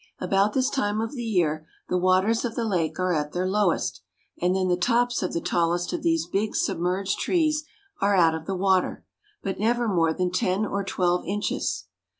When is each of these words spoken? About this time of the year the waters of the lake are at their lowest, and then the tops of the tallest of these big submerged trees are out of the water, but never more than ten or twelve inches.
About 0.19 0.53
this 0.53 0.71
time 0.71 0.99
of 0.99 1.13
the 1.13 1.23
year 1.23 1.67
the 1.87 1.97
waters 1.99 2.43
of 2.43 2.55
the 2.55 2.65
lake 2.65 2.99
are 2.99 3.13
at 3.13 3.33
their 3.33 3.47
lowest, 3.47 4.01
and 4.41 4.55
then 4.55 4.67
the 4.67 4.75
tops 4.75 5.21
of 5.21 5.31
the 5.31 5.39
tallest 5.41 5.93
of 5.93 6.01
these 6.01 6.25
big 6.25 6.55
submerged 6.55 7.19
trees 7.19 7.65
are 7.99 8.15
out 8.15 8.33
of 8.33 8.47
the 8.47 8.55
water, 8.55 9.05
but 9.43 9.59
never 9.59 9.87
more 9.87 10.11
than 10.11 10.31
ten 10.31 10.65
or 10.65 10.83
twelve 10.83 11.23
inches. 11.27 11.85